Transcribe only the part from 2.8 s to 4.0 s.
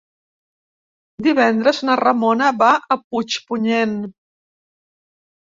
a Puigpunyent.